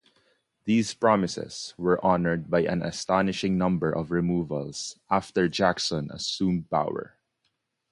These 0.63 0.95
promises 0.95 1.75
were 1.77 2.03
honored 2.03 2.49
by 2.49 2.63
an 2.63 2.81
astonishing 2.81 3.55
number 3.59 3.91
of 3.91 4.09
removals 4.09 4.97
after 5.11 5.47
Jackson 5.47 6.09
assumed 6.09 6.71
power. 6.71 7.19